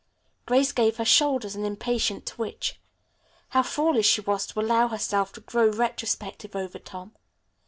Grace 0.47 0.71
gave 0.71 0.97
her 0.97 1.05
shoulders 1.05 1.55
an 1.55 1.63
impatient 1.63 2.25
twitch. 2.25 2.81
How 3.49 3.61
foolish 3.61 4.07
she 4.09 4.21
was 4.21 4.47
to 4.47 4.59
allow 4.59 4.87
herself 4.87 5.31
to 5.33 5.41
grow 5.41 5.67
retrospective 5.69 6.55
over 6.55 6.79
Tom. 6.79 7.15